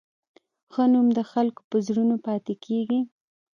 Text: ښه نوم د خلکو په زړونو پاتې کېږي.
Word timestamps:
ښه 0.71 0.83
نوم 0.93 1.07
د 1.17 1.19
خلکو 1.31 1.61
په 1.69 1.77
زړونو 1.87 2.15
پاتې 2.25 2.53
کېږي. 2.65 2.99